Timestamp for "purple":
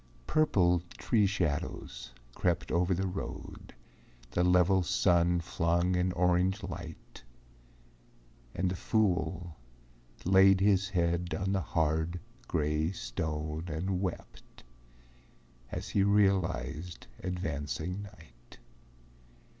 0.25-0.81